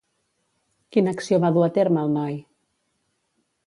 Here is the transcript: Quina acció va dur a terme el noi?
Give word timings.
Quina 0.95 1.13
acció 1.17 1.41
va 1.45 1.53
dur 1.59 1.65
a 1.69 1.71
terme 1.79 2.05
el 2.09 2.19
noi? 2.19 2.43